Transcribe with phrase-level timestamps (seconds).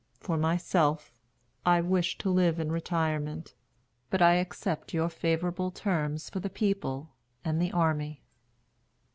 [0.19, 1.13] For myself,
[1.63, 3.53] I wish to live in retirement;
[4.09, 7.13] but I accept your favorable terms for the people
[7.45, 8.23] and the army."